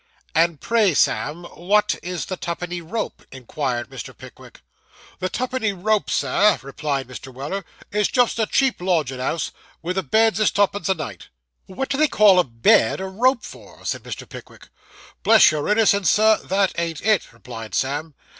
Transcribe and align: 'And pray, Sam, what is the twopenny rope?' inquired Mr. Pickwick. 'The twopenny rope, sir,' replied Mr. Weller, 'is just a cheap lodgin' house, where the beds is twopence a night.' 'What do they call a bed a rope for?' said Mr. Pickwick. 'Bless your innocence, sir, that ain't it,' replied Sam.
'And 0.33 0.59
pray, 0.59 0.95
Sam, 0.95 1.43
what 1.53 1.95
is 2.01 2.25
the 2.25 2.35
twopenny 2.35 2.81
rope?' 2.81 3.21
inquired 3.31 3.91
Mr. 3.91 4.17
Pickwick. 4.17 4.61
'The 5.19 5.29
twopenny 5.29 5.73
rope, 5.73 6.09
sir,' 6.09 6.57
replied 6.63 7.07
Mr. 7.07 7.31
Weller, 7.31 7.63
'is 7.91 8.07
just 8.07 8.39
a 8.39 8.47
cheap 8.47 8.81
lodgin' 8.81 9.19
house, 9.19 9.51
where 9.81 9.93
the 9.93 10.01
beds 10.01 10.39
is 10.39 10.49
twopence 10.49 10.89
a 10.89 10.95
night.' 10.95 11.27
'What 11.67 11.87
do 11.87 11.97
they 11.99 12.07
call 12.07 12.39
a 12.39 12.43
bed 12.43 12.99
a 12.99 13.05
rope 13.05 13.43
for?' 13.43 13.85
said 13.85 14.01
Mr. 14.01 14.27
Pickwick. 14.27 14.69
'Bless 15.21 15.51
your 15.51 15.69
innocence, 15.69 16.09
sir, 16.09 16.37
that 16.45 16.73
ain't 16.79 17.05
it,' 17.05 17.31
replied 17.31 17.75
Sam. 17.75 18.15